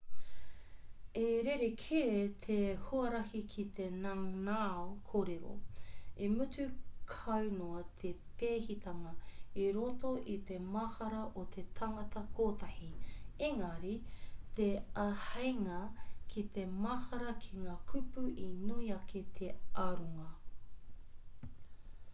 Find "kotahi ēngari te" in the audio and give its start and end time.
12.41-14.71